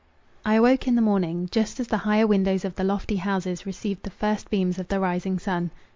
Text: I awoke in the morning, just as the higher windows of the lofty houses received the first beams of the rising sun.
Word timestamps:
I 0.43 0.55
awoke 0.55 0.87
in 0.87 0.95
the 0.95 1.01
morning, 1.03 1.47
just 1.51 1.79
as 1.79 1.85
the 1.85 1.97
higher 1.99 2.25
windows 2.25 2.65
of 2.65 2.73
the 2.73 2.83
lofty 2.83 3.17
houses 3.17 3.67
received 3.67 4.01
the 4.01 4.09
first 4.09 4.49
beams 4.49 4.79
of 4.79 4.87
the 4.87 4.99
rising 4.99 5.37
sun. 5.37 5.69